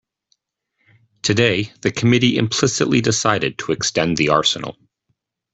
[1.21, 4.75] Today the committee implicitly decided to extend the arsenal.